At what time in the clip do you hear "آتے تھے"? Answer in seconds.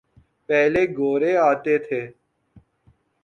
1.49-2.01